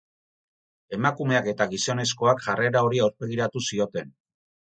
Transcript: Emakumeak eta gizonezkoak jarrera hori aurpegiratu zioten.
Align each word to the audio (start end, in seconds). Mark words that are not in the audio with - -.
Emakumeak 0.97 1.49
eta 1.51 1.67
gizonezkoak 1.73 2.41
jarrera 2.47 2.83
hori 2.89 3.03
aurpegiratu 3.05 3.65
zioten. 3.71 4.11